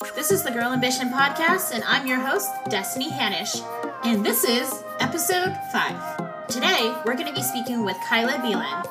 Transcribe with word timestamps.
This 0.00 0.30
is 0.30 0.42
the 0.42 0.50
Girl 0.50 0.72
Ambition 0.72 1.10
Podcast, 1.10 1.72
and 1.72 1.84
I'm 1.84 2.06
your 2.06 2.20
host, 2.20 2.50
Destini 2.64 3.10
Hannasch. 3.10 3.60
And 4.02 4.24
this 4.24 4.44
is 4.44 4.82
episode 4.98 5.54
5. 5.70 6.19
Today, 6.50 6.92
we're 7.06 7.14
going 7.14 7.28
to 7.28 7.32
be 7.32 7.42
speaking 7.42 7.84
with 7.84 7.96
Kyla 8.08 8.32
Beelan. 8.32 8.82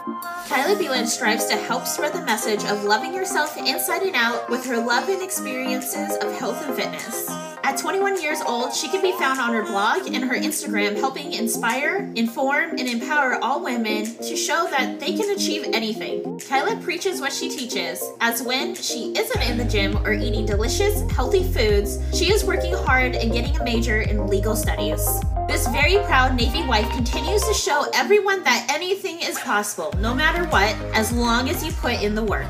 Kyla 0.47 0.79
Beelan 0.79 1.05
strives 1.05 1.45
to 1.47 1.57
help 1.57 1.85
spread 1.85 2.13
the 2.13 2.21
message 2.21 2.63
of 2.63 2.85
loving 2.85 3.13
yourself 3.13 3.57
inside 3.57 4.01
and 4.01 4.15
out 4.15 4.49
with 4.49 4.65
her 4.65 4.77
love 4.77 5.09
and 5.09 5.21
experiences 5.21 6.15
of 6.21 6.31
health 6.39 6.65
and 6.65 6.73
fitness. 6.73 7.29
At 7.63 7.77
21 7.77 8.21
years 8.21 8.39
old, 8.47 8.73
she 8.73 8.87
can 8.87 9.01
be 9.01 9.11
found 9.11 9.41
on 9.41 9.53
her 9.53 9.65
blog 9.65 10.07
and 10.07 10.23
her 10.23 10.35
Instagram 10.35 10.95
helping 10.95 11.33
inspire, 11.33 12.09
inform, 12.15 12.77
and 12.77 12.87
empower 12.87 13.43
all 13.43 13.61
women 13.61 14.05
to 14.05 14.37
show 14.37 14.65
that 14.69 15.01
they 15.01 15.13
can 15.17 15.29
achieve 15.35 15.65
anything. 15.73 16.39
Kyla 16.39 16.77
preaches 16.77 17.19
what 17.19 17.33
she 17.33 17.49
teaches, 17.49 18.01
as 18.21 18.41
when 18.41 18.73
she 18.73 19.11
isn't 19.17 19.41
in 19.41 19.57
the 19.57 19.65
gym 19.65 19.97
or 20.05 20.13
eating 20.13 20.45
delicious, 20.45 21.01
healthy 21.11 21.43
foods, 21.43 21.99
she 22.17 22.31
is 22.31 22.45
working 22.45 22.73
hard 22.73 23.15
and 23.15 23.33
getting 23.33 23.57
a 23.57 23.63
major 23.65 23.99
in 23.99 24.27
legal 24.27 24.55
studies. 24.55 25.05
This 25.49 25.67
very 25.69 25.97
proud 26.05 26.35
Navy 26.35 26.61
wife 26.67 26.87
continues 26.91 27.41
to 27.47 27.55
show 27.55 27.87
everyone 27.95 28.43
that 28.43 28.67
anything 28.69 29.19
is 29.19 29.39
possible, 29.39 29.91
no 29.99 30.13
matter 30.13 30.45
what, 30.49 30.75
as 30.93 31.11
long 31.11 31.49
as 31.49 31.65
you 31.65 31.71
put 31.71 32.03
in 32.03 32.13
the 32.13 32.23
work. 32.23 32.45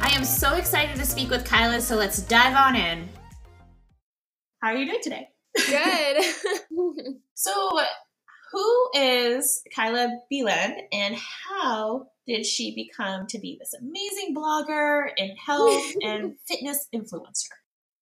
I 0.00 0.08
am 0.16 0.24
so 0.24 0.54
excited 0.54 0.96
to 0.96 1.04
speak 1.04 1.28
with 1.28 1.44
Kyla, 1.44 1.82
so 1.82 1.96
let's 1.96 2.22
dive 2.22 2.56
on 2.56 2.76
in. 2.76 3.10
How 4.62 4.68
are 4.68 4.74
you 4.74 4.86
doing 4.86 5.02
today? 5.02 5.28
Good. 5.54 6.24
so, 7.34 7.78
who 8.52 8.90
is 8.94 9.62
Kyla 9.76 10.08
Beelan 10.32 10.76
and 10.94 11.16
how 11.16 12.06
did 12.26 12.46
she 12.46 12.74
become 12.74 13.26
to 13.26 13.38
be 13.38 13.58
this 13.60 13.74
amazing 13.74 14.34
blogger 14.34 15.10
and 15.18 15.32
health 15.44 15.84
and 16.02 16.36
fitness 16.48 16.88
influencer? 16.94 17.52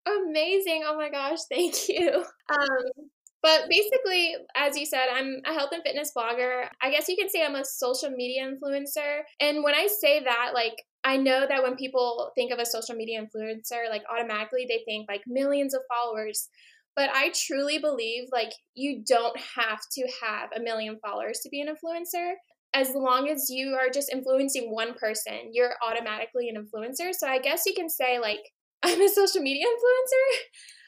Amazing. 0.06 0.84
Oh 0.86 0.96
my 0.96 1.10
gosh, 1.10 1.40
thank 1.50 1.88
you. 1.88 2.24
Um, 2.48 3.10
but 3.42 3.68
basically, 3.68 4.34
as 4.56 4.76
you 4.76 4.84
said, 4.84 5.06
I'm 5.12 5.40
a 5.46 5.52
health 5.54 5.70
and 5.72 5.82
fitness 5.82 6.12
blogger. 6.16 6.66
I 6.82 6.90
guess 6.90 7.08
you 7.08 7.16
can 7.16 7.28
say 7.28 7.44
I'm 7.44 7.54
a 7.54 7.64
social 7.64 8.10
media 8.10 8.50
influencer. 8.50 9.20
And 9.40 9.62
when 9.62 9.74
I 9.74 9.86
say 9.86 10.22
that, 10.24 10.50
like, 10.54 10.82
I 11.04 11.16
know 11.16 11.46
that 11.48 11.62
when 11.62 11.76
people 11.76 12.32
think 12.34 12.52
of 12.52 12.58
a 12.58 12.66
social 12.66 12.96
media 12.96 13.22
influencer, 13.22 13.88
like 13.88 14.02
automatically 14.12 14.66
they 14.68 14.82
think 14.84 15.06
like 15.08 15.22
millions 15.26 15.72
of 15.72 15.82
followers. 15.88 16.48
But 16.96 17.10
I 17.14 17.30
truly 17.32 17.78
believe 17.78 18.24
like 18.32 18.52
you 18.74 19.04
don't 19.06 19.38
have 19.56 19.80
to 19.92 20.08
have 20.20 20.50
a 20.56 20.60
million 20.60 20.98
followers 21.00 21.38
to 21.44 21.48
be 21.48 21.60
an 21.60 21.68
influencer. 21.68 22.32
As 22.74 22.90
long 22.94 23.28
as 23.28 23.48
you 23.48 23.78
are 23.80 23.88
just 23.88 24.10
influencing 24.12 24.72
one 24.72 24.94
person, 24.94 25.50
you're 25.52 25.74
automatically 25.86 26.48
an 26.48 26.56
influencer. 26.56 27.14
So 27.14 27.28
I 27.28 27.38
guess 27.38 27.62
you 27.66 27.74
can 27.74 27.88
say 27.88 28.18
like 28.18 28.40
I'm 28.82 29.00
a 29.00 29.08
social 29.08 29.42
media 29.42 29.64
influencer. 29.64 30.38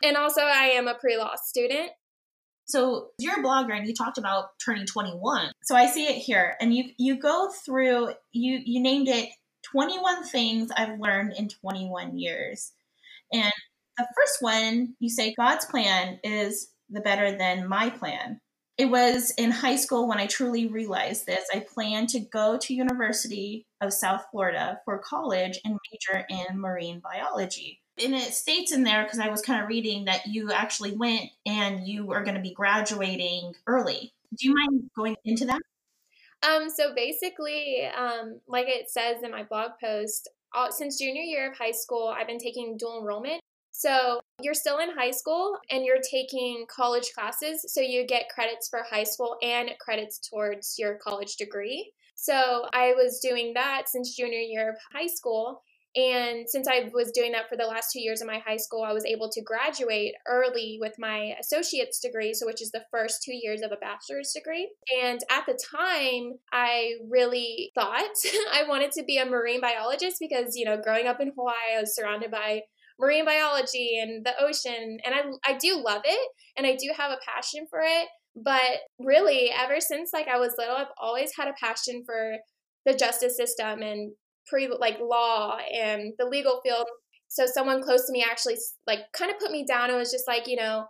And 0.03 0.17
also 0.17 0.42
I 0.42 0.67
am 0.67 0.89
a 0.89 0.95
pre-law 0.95 1.35
student. 1.45 1.91
So 2.71 3.09
you're 3.19 3.41
a 3.41 3.43
blogger 3.43 3.77
and 3.77 3.87
you 3.87 3.95
talked 3.95 4.19
about 4.19 4.51
turning 4.65 4.87
21. 4.87 5.53
So 5.65 5.77
I 5.77 5.87
see 5.87 6.07
it 6.07 6.17
here 6.17 6.57
and 6.61 6.75
you 6.75 6.85
you 6.99 7.19
go 7.19 7.51
through 7.65 8.11
you 8.33 8.61
you 8.65 8.81
named 8.81 9.09
it 9.09 9.29
21 9.73 10.25
things 10.25 10.71
I've 10.77 10.98
learned 10.98 11.35
in 11.37 11.48
21 11.48 12.19
years. 12.19 12.73
And 13.33 13.53
the 13.98 14.07
first 14.17 14.39
one, 14.41 14.95
you 14.98 15.09
say 15.09 15.35
God's 15.35 15.67
plan 15.67 16.19
is 16.25 16.69
the 16.89 17.01
better 17.01 17.37
than 17.37 17.69
my 17.69 17.91
plan. 17.91 18.41
It 18.79 18.87
was 18.87 19.33
in 19.37 19.51
high 19.51 19.77
school 19.77 20.09
when 20.09 20.19
I 20.19 20.27
truly 20.27 20.67
realized 20.67 21.27
this. 21.27 21.45
I 21.53 21.65
planned 21.75 22.09
to 22.11 22.21
go 22.21 22.57
to 22.57 22.75
University 22.75 23.67
of 23.83 23.93
South 23.93 24.25
Florida 24.31 24.81
for 24.87 24.98
college 24.98 25.61
and 25.65 25.79
major 25.93 26.25
in 26.31 26.59
marine 26.59 27.01
biology 27.01 27.81
and 28.03 28.15
it 28.15 28.34
states 28.34 28.73
in 28.73 28.83
there 28.83 29.05
because 29.05 29.19
I 29.19 29.29
was 29.29 29.43
kind 29.43 29.62
of 29.62 29.69
reading 29.69 30.05
that 30.06 30.27
you 30.27 30.53
actually 30.53 30.93
went 30.93 31.31
and 31.47 31.87
you 31.87 32.12
are 32.12 32.23
going 32.23 32.37
to 32.37 32.41
be 32.41 32.55
graduating 32.55 33.55
early. 33.67 34.12
Do 34.39 34.48
you 34.48 34.55
mind 34.55 34.91
going 34.97 35.17
into 35.25 35.47
that? 35.47 35.61
Um, 36.42 36.70
so 36.70 36.95
basically, 36.95 37.86
um, 37.97 38.41
like 38.48 38.67
it 38.69 38.89
says 38.89 39.23
in 39.23 39.30
my 39.30 39.42
blog 39.42 39.73
post, 39.83 40.29
uh, 40.55 40.70
since 40.70 40.98
junior 40.98 41.23
year 41.23 41.51
of 41.51 41.58
high 41.58 41.73
school, 41.73 42.14
I've 42.17 42.27
been 42.27 42.39
taking 42.39 42.77
dual 42.77 43.01
enrollment. 43.01 43.41
So 43.73 44.20
you're 44.42 44.55
still 44.55 44.79
in 44.79 44.91
high 44.91 45.11
school 45.11 45.57
and 45.70 45.85
you're 45.85 46.01
taking 46.11 46.67
college 46.69 47.13
classes. 47.14 47.64
So 47.73 47.80
you 47.80 48.07
get 48.07 48.29
credits 48.29 48.69
for 48.69 48.83
high 48.89 49.05
school 49.05 49.36
and 49.42 49.70
credits 49.80 50.19
towards 50.19 50.77
your 50.79 50.97
college 50.97 51.36
degree. 51.36 51.92
So 52.14 52.67
I 52.73 52.92
was 52.95 53.20
doing 53.20 53.55
that 53.55 53.89
since 53.89 54.14
junior 54.14 54.41
year 54.41 54.70
of 54.70 54.77
high 54.92 55.07
school. 55.07 55.63
And 55.96 56.48
since 56.48 56.68
I 56.68 56.89
was 56.95 57.11
doing 57.11 57.33
that 57.33 57.48
for 57.48 57.56
the 57.56 57.67
last 57.67 57.90
two 57.92 58.01
years 58.01 58.20
of 58.20 58.28
my 58.28 58.39
high 58.39 58.58
school, 58.58 58.84
I 58.84 58.92
was 58.92 59.05
able 59.05 59.28
to 59.30 59.42
graduate 59.42 60.14
early 60.27 60.78
with 60.80 60.95
my 60.98 61.34
associate's 61.40 61.98
degree, 61.98 62.33
so 62.33 62.46
which 62.46 62.62
is 62.62 62.70
the 62.70 62.84
first 62.92 63.23
two 63.24 63.34
years 63.34 63.61
of 63.61 63.73
a 63.73 63.77
bachelor's 63.77 64.33
degree. 64.33 64.70
And 65.02 65.20
at 65.30 65.46
the 65.46 65.58
time, 65.77 66.39
I 66.52 66.92
really 67.08 67.73
thought 67.74 68.14
I 68.52 68.64
wanted 68.68 68.92
to 68.92 69.05
be 69.05 69.18
a 69.18 69.27
marine 69.27 69.61
biologist 69.61 70.18
because, 70.20 70.55
you 70.55 70.64
know, 70.64 70.80
growing 70.80 71.08
up 71.08 71.20
in 71.20 71.33
Hawaii, 71.36 71.77
I 71.77 71.80
was 71.80 71.95
surrounded 71.95 72.30
by 72.30 72.62
marine 73.00 73.24
biology 73.24 73.98
and 74.00 74.24
the 74.24 74.34
ocean, 74.40 74.98
and 75.05 75.14
I, 75.14 75.52
I 75.52 75.58
do 75.58 75.83
love 75.83 76.02
it 76.05 76.29
and 76.56 76.67
I 76.67 76.77
do 76.77 76.92
have 76.96 77.11
a 77.11 77.18
passion 77.27 77.67
for 77.68 77.80
it. 77.83 78.06
But 78.36 78.79
really, 79.00 79.50
ever 79.50 79.80
since 79.80 80.11
like 80.12 80.29
I 80.29 80.39
was 80.39 80.55
little, 80.56 80.77
I've 80.77 80.86
always 80.98 81.33
had 81.36 81.48
a 81.48 81.55
passion 81.61 82.05
for 82.06 82.36
the 82.86 82.95
justice 82.95 83.36
system 83.36 83.83
and 83.83 84.12
pre 84.46 84.68
like 84.68 84.98
law 85.01 85.58
and 85.73 86.12
the 86.18 86.27
legal 86.27 86.61
field. 86.62 86.86
So 87.28 87.46
someone 87.46 87.83
close 87.83 88.06
to 88.06 88.12
me 88.12 88.24
actually 88.28 88.56
like 88.86 89.01
kind 89.12 89.30
of 89.30 89.39
put 89.39 89.51
me 89.51 89.64
down. 89.64 89.90
It 89.90 89.96
was 89.96 90.11
just 90.11 90.27
like 90.27 90.46
you 90.46 90.56
know, 90.56 90.86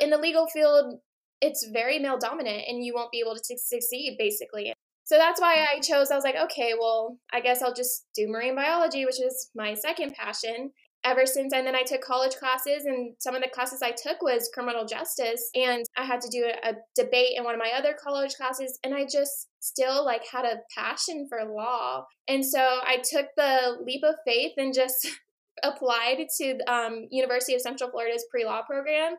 in 0.00 0.10
the 0.10 0.18
legal 0.18 0.46
field, 0.46 1.00
it's 1.40 1.68
very 1.72 1.98
male 1.98 2.18
dominant, 2.18 2.64
and 2.68 2.84
you 2.84 2.94
won't 2.94 3.12
be 3.12 3.20
able 3.20 3.34
to 3.34 3.58
succeed 3.58 4.16
basically. 4.18 4.72
So 5.04 5.18
that's 5.18 5.40
why 5.40 5.66
I 5.70 5.80
chose. 5.80 6.10
I 6.10 6.14
was 6.14 6.24
like, 6.24 6.36
okay, 6.44 6.72
well, 6.78 7.18
I 7.30 7.40
guess 7.40 7.60
I'll 7.60 7.74
just 7.74 8.06
do 8.14 8.26
marine 8.26 8.56
biology, 8.56 9.04
which 9.04 9.20
is 9.20 9.50
my 9.54 9.74
second 9.74 10.14
passion 10.14 10.70
ever 11.04 11.26
since 11.26 11.52
and 11.52 11.66
then 11.66 11.74
i 11.74 11.82
took 11.82 12.00
college 12.00 12.34
classes 12.34 12.84
and 12.84 13.14
some 13.18 13.34
of 13.34 13.42
the 13.42 13.48
classes 13.48 13.82
i 13.82 13.90
took 13.90 14.22
was 14.22 14.50
criminal 14.54 14.84
justice 14.84 15.50
and 15.54 15.84
i 15.96 16.04
had 16.04 16.20
to 16.20 16.28
do 16.28 16.46
a, 16.64 16.72
debate 16.96 17.36
in 17.36 17.44
one 17.44 17.54
of 17.54 17.60
my 17.60 17.72
other 17.76 17.94
college 18.02 18.34
classes 18.34 18.78
and 18.84 18.94
i 18.94 19.04
just 19.04 19.48
still 19.60 20.04
like 20.04 20.22
had 20.30 20.44
a 20.44 20.58
passion 20.76 21.26
for 21.28 21.42
law. 21.44 22.04
And 22.28 22.44
so 22.44 22.60
i 22.60 22.98
took 22.98 23.26
the 23.36 23.78
leap 23.84 24.02
of 24.04 24.14
faith 24.26 24.52
and 24.56 24.74
just 24.74 25.08
applied 25.62 26.26
to 26.38 26.58
um, 26.66 27.06
university 27.10 27.54
of 27.54 27.60
central 27.60 27.90
florida's 27.90 28.26
pre-law 28.30 28.62
program 28.62 29.14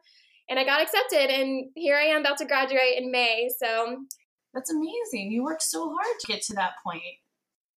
and 0.49 0.59
i 0.59 0.65
got 0.65 0.81
accepted 0.81 1.29
and 1.33 1.67
here 1.75 1.95
i 1.95 2.03
am 2.03 2.21
about 2.21 2.37
to 2.37 2.45
graduate 2.45 2.97
in 2.97 3.11
may 3.11 3.49
so 3.57 3.97
that's 4.55 4.71
amazing. 4.71 5.31
You 5.31 5.43
worked 5.43 5.63
so 5.63 5.89
hard 5.89 6.19
to 6.21 6.27
get 6.27 6.41
to 6.43 6.53
that 6.53 6.71
point 6.81 7.03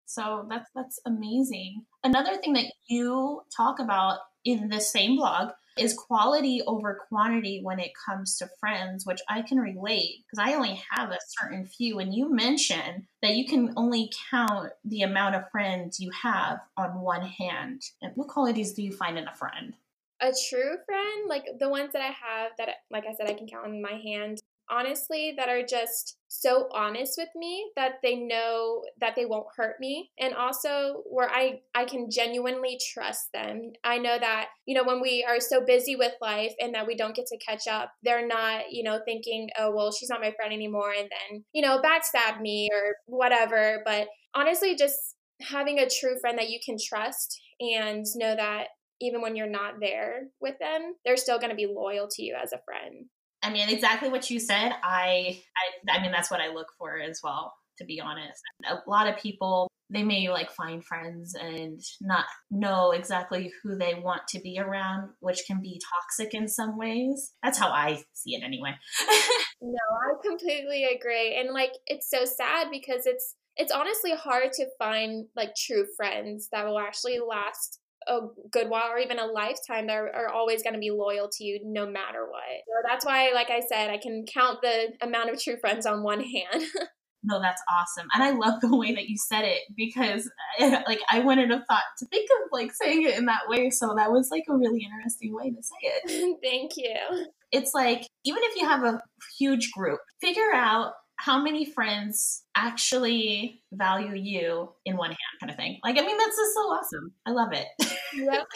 so 0.09 0.47
that's 0.49 0.71
that's 0.75 0.99
amazing. 1.07 1.85
Another 2.03 2.39
thing 2.39 2.55
that 2.55 2.73
you 2.89 3.43
talk 3.55 3.79
about 3.79 4.19
in 4.45 4.69
the 4.69 4.81
same 4.81 5.17
blog 5.17 5.51
is 5.79 5.93
quality 5.93 6.63
over 6.67 7.03
quantity 7.09 7.61
when 7.63 7.79
it 7.79 7.93
comes 8.07 8.39
to 8.39 8.49
friends, 8.59 9.05
which 9.05 9.21
I 9.29 9.43
can 9.43 9.59
relate 9.59 10.25
because 10.25 10.45
I 10.45 10.55
only 10.55 10.83
have 10.91 11.11
a 11.11 11.19
certain 11.41 11.67
few. 11.67 11.99
And 11.99 12.15
you 12.15 12.35
mentioned 12.35 13.05
that 13.23 13.35
you 13.35 13.47
can 13.47 13.75
only 13.77 14.11
count 14.31 14.71
the 14.85 15.03
amount 15.03 15.37
of 15.37 15.51
friends 15.53 16.01
you 16.01 16.11
have 16.23 16.59
on 16.79 17.01
one 17.01 17.23
hand. 17.23 17.83
And 18.01 18.13
what 18.15 18.29
qualities 18.29 18.73
do 18.73 18.83
you 18.83 18.93
find 18.93 19.19
in 19.19 19.29
a 19.29 19.35
friend? 19.35 19.75
A 20.21 20.33
true 20.49 20.77
friend, 20.87 21.29
like 21.29 21.45
the 21.61 21.69
ones 21.69 21.93
that 21.93 22.03
I 22.03 22.07
have 22.07 22.53
that, 22.59 22.71
like 22.91 23.05
I 23.07 23.15
said, 23.15 23.29
I 23.29 23.35
can 23.35 23.47
count 23.47 23.67
on 23.67 23.81
my 23.81 23.93
hand, 23.93 24.41
honestly 24.71 25.35
that 25.37 25.49
are 25.49 25.65
just 25.65 26.17
so 26.29 26.69
honest 26.73 27.15
with 27.17 27.29
me 27.35 27.71
that 27.77 27.95
they 28.03 28.17
know 28.17 28.83
that 29.01 29.17
they 29.17 29.25
won't 29.25 29.47
hurt 29.57 29.77
me 29.81 30.11
and 30.19 30.35
also 30.35 31.03
where 31.11 31.31
I 31.31 31.61
I 31.75 31.85
can 31.85 32.11
genuinely 32.11 32.79
trust 32.93 33.33
them. 33.33 33.73
I 33.83 33.99
know 33.99 34.19
that, 34.19 34.49
you 34.67 34.75
know, 34.75 34.85
when 34.85 35.01
we 35.01 35.25
are 35.29 35.41
so 35.41 35.65
busy 35.65 35.97
with 35.97 36.13
life 36.21 36.53
and 36.61 36.75
that 36.75 36.87
we 36.87 36.97
don't 36.97 37.17
get 37.17 37.27
to 37.27 37.39
catch 37.39 37.67
up, 37.67 37.93
they're 38.03 38.27
not, 38.27 38.71
you 38.71 38.83
know, 38.83 39.01
thinking, 39.05 39.49
"Oh, 39.59 39.75
well, 39.75 39.93
she's 39.93 40.11
not 40.11 40.21
my 40.21 40.33
friend 40.33 40.53
anymore" 40.53 40.93
and 40.93 41.09
then, 41.11 41.45
you 41.53 41.63
know, 41.63 41.81
backstab 41.81 42.41
me 42.41 42.69
or 42.73 42.97
whatever, 43.07 43.83
but 43.85 44.09
honestly 44.35 44.77
just 44.77 45.17
having 45.41 45.79
a 45.79 45.89
true 45.89 46.19
friend 46.21 46.39
that 46.39 46.51
you 46.51 46.59
can 46.65 46.77
trust 46.83 47.41
and 47.61 48.05
know 48.17 48.35
that 48.35 48.69
even 49.01 49.21
when 49.21 49.37
you're 49.37 49.49
not 49.49 49.75
there 49.81 50.29
with 50.41 50.59
them, 50.59 50.95
they're 51.05 51.17
still 51.17 51.39
going 51.39 51.51
to 51.51 51.57
be 51.57 51.67
loyal 51.67 52.09
to 52.11 52.23
you 52.23 52.37
as 52.41 52.53
a 52.53 52.61
friend. 52.65 53.07
I 53.49 53.51
mean, 53.51 53.71
exactly 53.71 54.11
what 54.11 54.29
you 54.29 54.39
said. 54.39 54.73
I, 54.85 55.41
I, 55.57 55.97
I 55.97 56.03
mean, 56.03 56.13
that's 56.13 56.31
what 56.31 56.41
I 56.41 56.53
look 56.53 56.67
for 56.79 56.99
as 56.99 57.21
well. 57.25 57.55
To 57.79 57.85
be 57.85 58.01
honest, 58.01 58.43
a 58.69 58.79
lot 58.91 59.07
of 59.07 59.17
people 59.19 59.69
they 59.91 60.03
may 60.03 60.29
like 60.29 60.51
find 60.51 60.85
friends 60.85 61.35
and 61.35 61.81
not 62.01 62.25
know 62.51 62.91
exactly 62.91 63.53
who 63.63 63.79
they 63.79 63.95
want 63.95 64.23
to 64.31 64.41
be 64.41 64.59
around, 64.59 65.11
which 65.21 65.45
can 65.47 65.63
be 65.63 65.81
toxic 65.95 66.35
in 66.35 66.49
some 66.49 66.77
ways. 66.77 67.33
That's 67.43 67.57
how 67.57 67.69
I 67.69 68.03
see 68.13 68.35
it 68.35 68.43
anyway. 68.45 68.75
no, 69.63 69.79
I 69.79 70.29
completely 70.29 70.85
agree. 70.85 71.39
And 71.39 71.55
like 71.55 71.73
it's 71.87 72.11
so 72.11 72.25
sad 72.25 72.67
because 72.71 73.07
it's 73.07 73.37
it's 73.57 73.73
honestly 73.73 74.13
hard 74.13 74.53
to 74.55 74.67
find 74.79 75.27
like 75.37 75.55
true 75.55 75.87
friends 75.97 76.49
that 76.51 76.67
will 76.67 76.81
actually 76.81 77.21
last 77.21 77.79
a 78.09 78.21
good 78.51 78.69
while 78.69 78.91
or 78.91 78.99
even 78.99 79.19
a 79.19 79.27
lifetime 79.27 79.87
that 79.87 79.97
are, 79.97 80.15
are 80.15 80.29
always 80.29 80.63
going 80.63 80.75
to 80.75 80.79
be 80.79 80.91
loyal 80.91 81.29
to 81.33 81.45
you 81.45 81.61
no 81.65 81.87
matter 81.87 82.27
what. 82.29 82.43
So 82.67 82.89
that's 82.89 83.05
why, 83.05 83.33
like 83.33 83.51
I 83.51 83.61
said, 83.61 83.91
I 83.91 83.99
can 83.99 84.25
count 84.27 84.63
the 84.63 84.93
amount 85.03 85.31
of 85.31 85.43
true 85.43 85.59
friends 85.61 85.87
on 85.87 86.03
one 86.03 86.21
hand. 86.21 86.65
no, 87.23 87.41
that's 87.41 87.63
awesome. 87.69 88.09
And 88.15 88.23
I 88.23 88.31
love 88.31 88.61
the 88.61 88.77
way 88.77 88.95
that 88.95 89.09
you 89.09 89.17
said 89.17 89.43
it 89.43 89.63
because 89.77 90.31
like 90.61 91.01
I 91.11 91.21
wouldn't 91.21 91.51
have 91.51 91.65
thought 91.69 91.83
to 91.99 92.07
think 92.07 92.29
of 92.43 92.49
like 92.53 92.73
saying 92.73 93.03
it 93.03 93.19
in 93.19 93.27
that 93.27 93.49
way. 93.49 93.71
So 93.71 93.95
that 93.97 94.11
was 94.11 94.31
like 94.31 94.45
a 94.49 94.57
really 94.57 94.85
interesting 94.85 95.35
way 95.35 95.51
to 95.51 95.63
say 95.63 95.77
it. 95.83 96.39
Thank 96.43 96.73
you. 96.77 97.27
It's 97.53 97.73
like 97.75 98.07
even 98.25 98.43
if 98.45 98.57
you 98.57 98.67
have 98.67 98.85
a 98.85 99.01
huge 99.39 99.71
group, 99.73 100.01
figure 100.21 100.53
out 100.55 100.93
how 101.19 101.43
many 101.43 101.65
friends 101.65 102.45
actually 102.55 103.61
value 103.73 104.15
you 104.15 104.71
in 104.85 104.97
one 104.97 105.11
hand 105.11 105.19
kind 105.41 105.51
of 105.51 105.57
thing. 105.57 105.79
Like, 105.85 105.99
I 105.99 106.03
mean, 106.03 106.17
that's 106.17 106.37
just 106.37 106.55
so 106.55 106.61
awesome. 106.61 107.13
I 107.27 107.31
love 107.31 107.53
it. 107.53 107.67
Yep. 108.15 108.47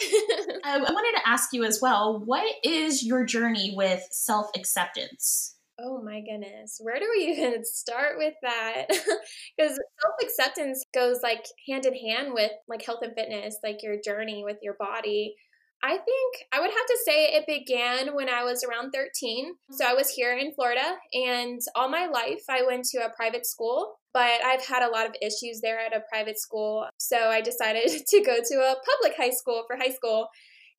I, 0.63 0.75
um, 0.75 0.85
I 0.85 0.91
wanted 0.91 1.17
to 1.19 1.29
ask 1.29 1.53
you 1.53 1.63
as 1.65 1.79
well, 1.81 2.23
what 2.25 2.45
is 2.63 3.03
your 3.03 3.25
journey 3.25 3.73
with 3.75 4.01
self 4.11 4.47
acceptance? 4.55 5.55
Oh 5.79 6.01
my 6.01 6.21
goodness. 6.21 6.79
Where 6.79 6.99
do 6.99 7.09
we 7.17 7.25
even 7.37 7.65
start 7.65 8.17
with 8.17 8.35
that? 8.41 8.85
Because 9.57 9.77
self 10.01 10.15
acceptance 10.21 10.83
goes 10.93 11.19
like 11.21 11.45
hand 11.67 11.85
in 11.85 11.93
hand 11.93 12.33
with 12.33 12.51
like 12.67 12.83
health 12.83 12.99
and 13.03 13.13
fitness, 13.13 13.57
like 13.63 13.83
your 13.83 13.97
journey 14.03 14.43
with 14.43 14.57
your 14.61 14.75
body. 14.79 15.35
I 15.85 15.97
think 15.97 16.35
I 16.53 16.61
would 16.61 16.69
have 16.69 16.85
to 16.87 16.97
say 17.05 17.25
it 17.25 17.45
began 17.45 18.15
when 18.15 18.29
I 18.29 18.45
was 18.45 18.63
around 18.63 18.91
13. 18.91 19.53
So 19.71 19.85
I 19.85 19.93
was 19.93 20.09
here 20.09 20.35
in 20.37 20.53
Florida, 20.53 20.95
and 21.11 21.59
all 21.75 21.89
my 21.89 22.05
life 22.05 22.43
I 22.49 22.63
went 22.65 22.85
to 22.85 22.99
a 22.99 23.13
private 23.13 23.45
school, 23.45 23.95
but 24.13 24.41
I've 24.45 24.65
had 24.65 24.81
a 24.81 24.89
lot 24.89 25.05
of 25.05 25.15
issues 25.21 25.59
there 25.61 25.79
at 25.79 25.93
a 25.93 26.03
private 26.09 26.39
school. 26.39 26.87
So 26.97 27.17
I 27.17 27.41
decided 27.41 27.89
to 28.07 28.23
go 28.23 28.37
to 28.37 28.55
a 28.55 28.75
public 28.75 29.17
high 29.17 29.31
school 29.31 29.65
for 29.67 29.75
high 29.75 29.93
school. 29.93 30.29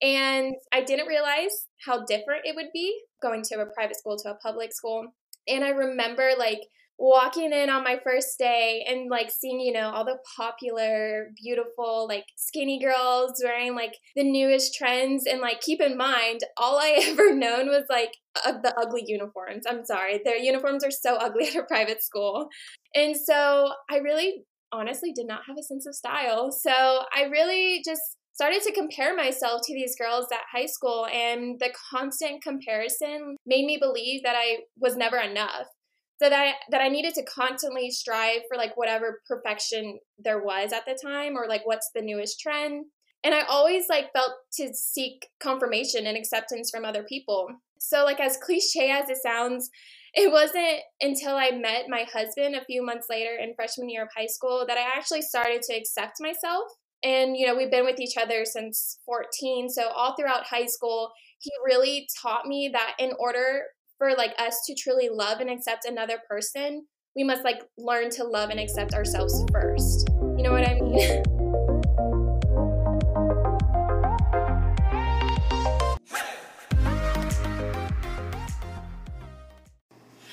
And 0.00 0.54
I 0.72 0.82
didn't 0.82 1.06
realize 1.06 1.66
how 1.84 2.04
different 2.06 2.42
it 2.44 2.56
would 2.56 2.72
be 2.72 2.98
going 3.22 3.42
to 3.42 3.60
a 3.60 3.66
private 3.66 3.98
school 3.98 4.16
to 4.22 4.30
a 4.30 4.36
public 4.36 4.72
school. 4.72 5.06
And 5.46 5.64
I 5.64 5.68
remember 5.68 6.30
like 6.38 6.60
walking 6.98 7.52
in 7.52 7.70
on 7.70 7.82
my 7.82 7.98
first 8.04 8.38
day 8.38 8.84
and 8.88 9.10
like 9.10 9.30
seeing, 9.30 9.60
you 9.60 9.72
know, 9.72 9.90
all 9.90 10.04
the 10.04 10.18
popular, 10.36 11.30
beautiful, 11.42 12.06
like 12.08 12.24
skinny 12.36 12.80
girls 12.80 13.40
wearing 13.42 13.74
like 13.74 13.94
the 14.14 14.24
newest 14.24 14.74
trends. 14.74 15.26
And 15.26 15.40
like, 15.40 15.60
keep 15.60 15.80
in 15.80 15.96
mind, 15.96 16.40
all 16.56 16.78
I 16.78 17.00
ever 17.06 17.34
known 17.34 17.66
was 17.68 17.84
like 17.90 18.12
uh, 18.44 18.52
the 18.62 18.74
ugly 18.80 19.04
uniforms. 19.06 19.64
I'm 19.68 19.84
sorry, 19.84 20.20
their 20.24 20.36
uniforms 20.36 20.84
are 20.84 20.90
so 20.90 21.16
ugly 21.16 21.48
at 21.48 21.56
a 21.56 21.64
private 21.64 22.02
school. 22.02 22.48
And 22.94 23.16
so 23.16 23.72
I 23.90 23.96
really 23.98 24.44
honestly 24.72 25.12
did 25.12 25.26
not 25.26 25.42
have 25.48 25.56
a 25.58 25.62
sense 25.62 25.86
of 25.86 25.94
style. 25.94 26.52
So 26.52 26.70
I 26.70 27.24
really 27.30 27.82
just 27.84 28.02
started 28.34 28.62
to 28.62 28.72
compare 28.72 29.16
myself 29.16 29.62
to 29.64 29.74
these 29.74 29.94
girls 29.96 30.26
at 30.32 30.40
high 30.52 30.66
school 30.66 31.06
and 31.06 31.60
the 31.60 31.70
constant 31.90 32.42
comparison 32.42 33.36
made 33.46 33.64
me 33.64 33.78
believe 33.80 34.22
that 34.24 34.34
I 34.36 34.58
was 34.76 34.96
never 34.96 35.18
enough 35.18 35.66
that 36.24 36.32
I, 36.32 36.54
that 36.70 36.80
I 36.80 36.88
needed 36.88 37.14
to 37.14 37.24
constantly 37.24 37.90
strive 37.90 38.40
for 38.48 38.56
like 38.56 38.76
whatever 38.76 39.20
perfection 39.28 39.98
there 40.18 40.42
was 40.42 40.72
at 40.72 40.86
the 40.86 40.98
time 41.00 41.36
or 41.36 41.46
like 41.46 41.66
what's 41.66 41.90
the 41.94 42.02
newest 42.02 42.40
trend. 42.40 42.86
And 43.22 43.34
I 43.34 43.42
always 43.42 43.88
like 43.90 44.12
felt 44.12 44.32
to 44.54 44.72
seek 44.72 45.28
confirmation 45.42 46.06
and 46.06 46.16
acceptance 46.16 46.70
from 46.70 46.84
other 46.84 47.02
people. 47.02 47.48
So 47.78 48.04
like 48.04 48.20
as 48.20 48.38
cliche 48.38 48.90
as 48.90 49.10
it 49.10 49.18
sounds 49.22 49.70
it 50.14 50.30
wasn't 50.30 50.80
until 51.00 51.34
I 51.36 51.50
met 51.50 51.86
my 51.88 52.06
husband 52.12 52.54
a 52.54 52.64
few 52.64 52.84
months 52.84 53.08
later 53.10 53.36
in 53.42 53.54
freshman 53.54 53.88
year 53.88 54.04
of 54.04 54.08
high 54.16 54.28
school 54.28 54.64
that 54.68 54.78
I 54.78 54.96
actually 54.96 55.22
started 55.22 55.62
to 55.62 55.74
accept 55.74 56.14
myself. 56.20 56.64
And 57.02 57.36
you 57.36 57.46
know 57.46 57.54
we've 57.54 57.70
been 57.70 57.84
with 57.84 58.00
each 58.00 58.16
other 58.16 58.44
since 58.44 58.98
14 59.04 59.68
so 59.68 59.88
all 59.88 60.14
throughout 60.16 60.46
high 60.46 60.66
school 60.66 61.10
he 61.40 61.50
really 61.66 62.08
taught 62.22 62.46
me 62.46 62.70
that 62.72 62.94
in 62.98 63.12
order 63.18 63.64
for 63.98 64.14
like 64.14 64.34
us 64.38 64.62
to 64.66 64.74
truly 64.74 65.08
love 65.08 65.40
and 65.40 65.50
accept 65.50 65.84
another 65.84 66.18
person, 66.28 66.86
we 67.14 67.24
must 67.24 67.44
like 67.44 67.62
learn 67.78 68.10
to 68.10 68.24
love 68.24 68.50
and 68.50 68.58
accept 68.58 68.94
ourselves 68.94 69.44
first. 69.52 70.08
You 70.36 70.42
know 70.42 70.52
what 70.52 70.68
I 70.68 70.74
mean? 70.74 71.22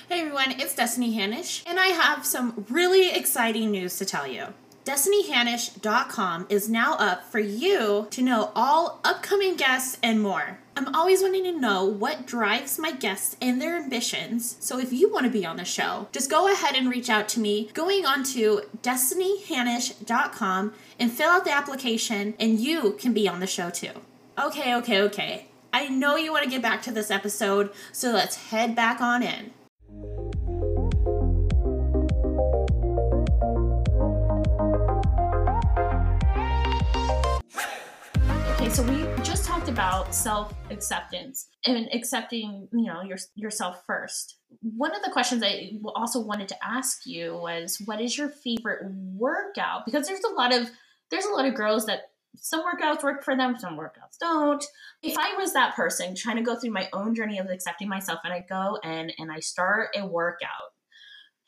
Hey 0.09 0.19
everyone, 0.19 0.59
it's 0.59 0.75
Destini 0.75 1.15
Hannasch, 1.15 1.63
and 1.65 1.79
I 1.79 1.87
have 1.87 2.25
some 2.25 2.65
really 2.69 3.11
exciting 3.15 3.71
news 3.71 3.97
to 3.97 4.03
tell 4.03 4.27
you. 4.27 4.47
DestiniHannasch.com 4.85 6.47
is 6.49 6.67
now 6.67 6.95
up 6.95 7.23
for 7.23 7.39
you 7.39 8.07
to 8.09 8.21
know 8.21 8.51
all 8.55 8.99
upcoming 9.03 9.55
guests 9.55 9.99
and 10.01 10.19
more. 10.21 10.57
I'm 10.75 10.95
always 10.95 11.21
wanting 11.21 11.43
to 11.43 11.51
know 11.51 11.85
what 11.85 12.25
drives 12.25 12.79
my 12.79 12.91
guests 12.91 13.37
and 13.39 13.61
their 13.61 13.75
ambitions. 13.77 14.57
So 14.59 14.79
if 14.79 14.91
you 14.91 15.11
want 15.11 15.25
to 15.25 15.31
be 15.31 15.45
on 15.45 15.57
the 15.57 15.65
show, 15.65 16.07
just 16.11 16.31
go 16.31 16.51
ahead 16.51 16.75
and 16.75 16.89
reach 16.89 17.09
out 17.09 17.29
to 17.29 17.39
me 17.39 17.69
going 17.73 18.05
on 18.05 18.23
to 18.33 18.61
destinihannasch.com 18.81 20.73
and 20.99 21.11
fill 21.11 21.29
out 21.29 21.45
the 21.45 21.53
application, 21.53 22.33
and 22.39 22.59
you 22.59 22.93
can 22.93 23.13
be 23.13 23.27
on 23.27 23.39
the 23.39 23.47
show 23.47 23.69
too. 23.69 23.91
Okay, 24.39 24.73
okay, 24.75 25.01
okay. 25.01 25.47
I 25.73 25.89
know 25.89 26.15
you 26.15 26.31
want 26.31 26.45
to 26.45 26.49
get 26.49 26.61
back 26.61 26.81
to 26.83 26.91
this 26.91 27.11
episode, 27.11 27.69
so 27.91 28.11
let's 28.11 28.49
head 28.49 28.75
back 28.75 28.99
on 28.99 29.21
in. 29.21 29.51
So 38.73 38.83
we 38.83 39.03
just 39.21 39.43
talked 39.43 39.67
about 39.67 40.15
self 40.15 40.53
acceptance 40.69 41.49
and 41.65 41.89
accepting, 41.93 42.69
you 42.71 42.85
know, 42.85 43.01
your, 43.01 43.17
yourself 43.35 43.83
first. 43.85 44.37
One 44.61 44.95
of 44.95 45.01
the 45.03 45.11
questions 45.11 45.43
I 45.43 45.73
also 45.93 46.21
wanted 46.21 46.47
to 46.49 46.55
ask 46.63 47.05
you 47.05 47.35
was, 47.35 47.81
what 47.83 47.99
is 47.99 48.17
your 48.17 48.29
favorite 48.29 48.85
workout? 48.89 49.85
Because 49.85 50.07
there's 50.07 50.23
a 50.23 50.33
lot 50.33 50.53
of 50.53 50.69
there's 51.09 51.25
a 51.25 51.31
lot 51.31 51.45
of 51.45 51.53
girls 51.53 51.85
that 51.87 52.11
some 52.37 52.63
workouts 52.63 53.03
work 53.03 53.25
for 53.25 53.35
them, 53.35 53.59
some 53.59 53.77
workouts 53.77 54.17
don't. 54.21 54.63
If 55.03 55.17
I 55.17 55.35
was 55.37 55.51
that 55.51 55.75
person 55.75 56.15
trying 56.15 56.37
to 56.37 56.41
go 56.41 56.55
through 56.55 56.71
my 56.71 56.87
own 56.93 57.13
journey 57.13 57.39
of 57.39 57.47
accepting 57.47 57.89
myself, 57.89 58.21
and 58.23 58.31
I 58.31 58.45
go 58.47 58.79
and 58.85 59.11
and 59.19 59.29
I 59.33 59.41
start 59.41 59.89
a 59.97 60.07
workout 60.07 60.71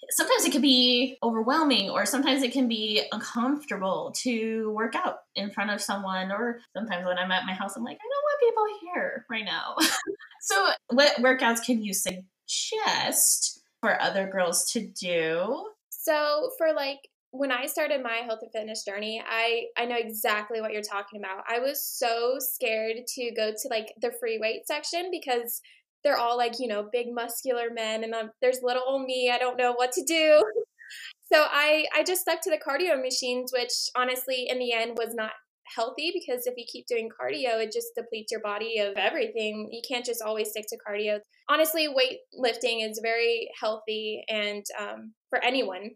sometimes 0.10 0.46
it 0.46 0.52
can 0.52 0.62
be 0.62 1.18
overwhelming 1.24 1.90
or 1.90 2.06
sometimes 2.06 2.44
it 2.44 2.52
can 2.52 2.68
be 2.68 3.04
uncomfortable 3.12 4.14
to 4.16 4.72
work 4.72 4.96
out 4.96 5.20
in 5.36 5.50
front 5.50 5.72
of 5.72 5.82
someone 5.82 6.32
or 6.32 6.60
sometimes 6.76 7.06
when 7.06 7.18
i'm 7.18 7.32
at 7.32 7.46
my 7.46 7.54
house 7.54 7.76
i'm 7.76 7.84
like 7.84 7.98
i 7.98 8.08
don't 8.10 8.24
want 8.24 8.80
people 8.80 8.92
here 8.94 9.26
right 9.30 9.46
now 9.46 9.76
so 10.42 10.70
what 10.90 11.16
workouts 11.18 11.64
can 11.64 11.82
you 11.82 11.94
suggest 11.94 13.62
for 13.82 14.02
other 14.02 14.28
girls 14.28 14.72
to 14.72 14.88
do 15.00 15.66
so 15.90 16.50
for 16.58 16.74
like 16.74 17.00
when 17.34 17.52
I 17.52 17.66
started 17.66 18.04
my 18.04 18.18
health 18.18 18.42
and 18.44 18.52
fitness 18.52 18.86
journey, 18.86 19.22
I 19.28 19.64
I 19.76 19.86
know 19.86 19.96
exactly 19.98 20.62
what 20.62 20.72
you're 20.72 20.84
talking 20.84 21.20
about. 21.20 21.44
I 21.50 21.58
was 21.58 21.84
so 21.84 22.36
scared 22.38 23.08
to 23.08 23.32
go 23.36 23.52
to 23.52 23.68
like 23.70 23.92
the 24.00 24.12
free 24.20 24.38
weight 24.38 24.68
section 24.68 25.10
because 25.12 25.60
they're 26.04 26.18
all 26.18 26.38
like, 26.38 26.60
you 26.60 26.68
know, 26.68 26.88
big 26.92 27.08
muscular 27.14 27.70
men 27.74 28.04
and 28.04 28.14
I'm, 28.14 28.30
there's 28.42 28.60
little 28.62 28.84
old 28.86 29.06
me, 29.06 29.32
I 29.34 29.38
don't 29.38 29.58
know 29.58 29.74
what 29.74 29.92
to 29.94 30.04
do. 30.04 30.44
so 31.32 31.46
I 31.50 31.86
I 31.96 32.04
just 32.04 32.22
stuck 32.22 32.42
to 32.42 32.50
the 32.50 32.58
cardio 32.58 33.02
machines 33.02 33.52
which 33.54 33.72
honestly 33.96 34.48
in 34.50 34.60
the 34.60 34.74
end 34.74 34.98
was 34.98 35.16
not 35.16 35.32
healthy 35.76 36.12
because 36.14 36.46
if 36.46 36.54
you 36.58 36.66
keep 36.72 36.86
doing 36.88 37.10
cardio 37.10 37.64
it 37.64 37.72
just 37.72 37.88
depletes 37.96 38.32
your 38.32 38.42
body 38.42 38.80
of 38.80 38.94
everything. 38.98 39.70
You 39.72 39.82
can't 39.88 40.06
just 40.06 40.22
always 40.22 40.50
stick 40.50 40.66
to 40.70 40.78
cardio. 40.88 41.20
Honestly, 41.50 41.88
weightlifting 41.88 42.88
is 42.88 43.00
very 43.02 43.50
healthy 43.60 44.24
and 44.28 44.66
um, 44.80 45.14
for 45.30 45.44
anyone. 45.44 45.92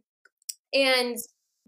And 0.73 1.17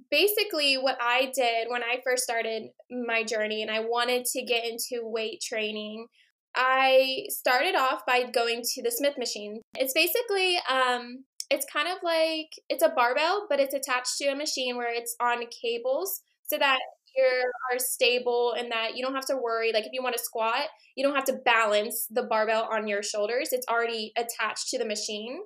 basically 0.10 0.76
what 0.76 0.98
I 1.02 1.32
did 1.36 1.68
when 1.70 1.84
I 1.84 2.02
first 2.04 2.24
started 2.24 2.70
my 2.90 3.24
journey 3.24 3.62
and 3.62 3.72
I 3.72 3.82
wanted 3.82 4.26
to 4.26 4.44
get 4.44 4.66
into 4.66 5.08
weight 5.08 5.42
training 5.42 6.08
I 6.56 7.26
started 7.30 7.76
off 7.76 8.06
by 8.06 8.24
going 8.24 8.62
to 8.64 8.84
the 8.84 8.92
Smith 8.92 9.16
machine. 9.18 9.62
It's 9.76 9.94
basically 9.94 10.58
um 10.70 11.26
it's 11.50 11.66
kind 11.72 11.88
of 11.88 11.98
like 12.04 12.50
it's 12.70 12.84
a 12.84 12.90
barbell, 12.96 13.48
but 13.50 13.60
it's 13.60 13.74
attached 13.74 14.18
to 14.20 14.28
a 14.28 14.36
machine 14.36 14.78
where 14.78 14.94
it's 14.94 15.16
on 15.22 15.44
cables 15.62 16.22
so 16.44 16.58
that 16.58 16.80
you 17.16 17.24
are 17.72 17.80
stable 17.80 18.54
and 18.58 18.72
that 18.72 18.96
you 18.96 19.04
don't 19.04 19.16
have 19.16 19.26
to 19.28 19.38
worry. 19.38 19.72
Like 19.74 19.86
if 19.86 19.94
you 19.94 20.04
want 20.04 20.16
to 20.16 20.24
squat, 20.24 20.68
you 20.96 21.04
don't 21.04 21.16
have 21.16 21.26
to 21.26 21.40
balance 21.46 22.08
the 22.10 22.24
barbell 22.24 22.68
on 22.72 22.88
your 22.88 23.02
shoulders. 23.04 23.50
It's 23.52 23.66
already 23.68 24.12
attached 24.18 24.70
to 24.70 24.78
the 24.78 24.86
machine. 24.86 25.40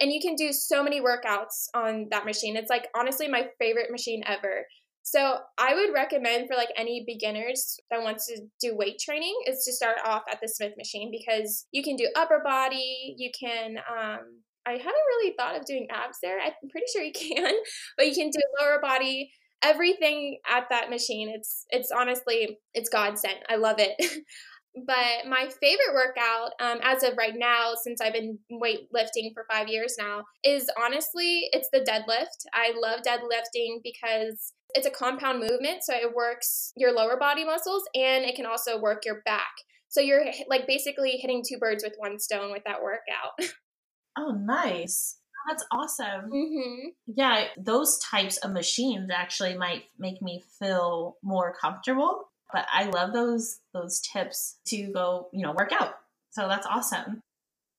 And 0.00 0.10
you 0.10 0.20
can 0.20 0.34
do 0.34 0.50
so 0.50 0.82
many 0.82 1.00
workouts 1.00 1.68
on 1.74 2.06
that 2.10 2.24
machine. 2.24 2.56
It's 2.56 2.70
like 2.70 2.88
honestly 2.96 3.28
my 3.28 3.48
favorite 3.58 3.90
machine 3.90 4.22
ever. 4.26 4.64
So 5.10 5.38
I 5.58 5.74
would 5.74 5.92
recommend 5.92 6.46
for 6.46 6.54
like 6.54 6.68
any 6.76 7.02
beginners 7.04 7.80
that 7.90 8.00
wants 8.00 8.26
to 8.26 8.42
do 8.60 8.76
weight 8.76 9.00
training 9.00 9.34
is 9.44 9.64
to 9.64 9.72
start 9.72 9.96
off 10.04 10.22
at 10.30 10.38
the 10.40 10.46
Smith 10.46 10.74
machine 10.78 11.10
because 11.10 11.66
you 11.72 11.82
can 11.82 11.96
do 11.96 12.08
upper 12.14 12.40
body, 12.44 13.16
you 13.18 13.30
can 13.38 13.78
um 13.78 14.20
I 14.64 14.72
haven't 14.72 14.84
really 14.84 15.34
thought 15.36 15.56
of 15.56 15.64
doing 15.64 15.88
abs 15.90 16.18
there. 16.22 16.38
I'm 16.38 16.52
pretty 16.70 16.86
sure 16.92 17.02
you 17.02 17.12
can, 17.34 17.54
but 17.96 18.06
you 18.06 18.14
can 18.14 18.30
do 18.30 18.38
lower 18.60 18.78
body 18.80 19.32
everything 19.62 20.38
at 20.48 20.66
that 20.70 20.90
machine. 20.90 21.28
It's 21.28 21.66
it's 21.70 21.90
honestly 21.90 22.58
it's 22.72 22.88
God 22.88 23.18
sent. 23.18 23.38
I 23.48 23.56
love 23.56 23.76
it. 23.78 23.96
but 24.86 25.28
my 25.28 25.48
favorite 25.60 25.92
workout 25.92 26.52
um, 26.60 26.78
as 26.84 27.02
of 27.02 27.16
right 27.18 27.34
now 27.36 27.72
since 27.82 28.00
i've 28.00 28.12
been 28.12 28.38
weightlifting 28.52 29.34
for 29.34 29.44
five 29.50 29.66
years 29.66 29.96
now 29.98 30.22
is 30.44 30.70
honestly 30.80 31.48
it's 31.50 31.68
the 31.72 31.80
deadlift 31.80 32.46
i 32.54 32.72
love 32.80 33.00
deadlifting 33.04 33.80
because 33.82 34.52
it's 34.74 34.86
a 34.86 34.90
compound 34.90 35.40
movement 35.40 35.82
so 35.82 35.94
it 35.94 36.14
works 36.14 36.72
your 36.76 36.92
lower 36.92 37.16
body 37.16 37.44
muscles 37.44 37.82
and 37.94 38.24
it 38.24 38.34
can 38.34 38.46
also 38.46 38.80
work 38.80 39.04
your 39.04 39.22
back 39.24 39.50
so 39.88 40.00
you're 40.00 40.24
like 40.48 40.66
basically 40.66 41.12
hitting 41.12 41.42
two 41.46 41.58
birds 41.58 41.82
with 41.82 41.94
one 41.98 42.18
stone 42.18 42.52
with 42.52 42.62
that 42.64 42.82
workout 42.82 43.38
oh 44.18 44.32
nice 44.32 45.16
that's 45.48 45.64
awesome. 45.70 46.30
Mm-hmm. 46.30 46.88
Yeah, 47.06 47.44
those 47.56 47.98
types 47.98 48.36
of 48.38 48.52
machines 48.52 49.10
actually 49.10 49.56
might 49.56 49.84
make 49.98 50.20
me 50.20 50.44
feel 50.58 51.16
more 51.22 51.54
comfortable. 51.54 52.28
But 52.52 52.66
I 52.72 52.84
love 52.84 53.12
those 53.12 53.60
those 53.72 54.00
tips 54.00 54.56
to 54.66 54.92
go, 54.92 55.28
you 55.32 55.42
know, 55.42 55.52
work 55.52 55.72
out. 55.72 55.94
So 56.30 56.48
that's 56.48 56.66
awesome. 56.66 57.20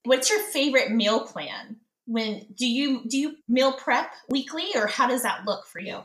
What's 0.06 0.30
your 0.30 0.40
favorite 0.40 0.92
meal 0.92 1.22
plan? 1.22 1.78
When 2.06 2.46
do 2.58 2.68
you 2.68 3.04
do 3.08 3.18
you 3.18 3.36
meal 3.48 3.74
prep 3.74 4.12
weekly 4.30 4.70
or 4.76 4.88
how 4.88 5.08
does 5.08 5.24
that 5.24 5.46
look 5.46 5.66
for 5.66 5.80
you? 5.80 6.04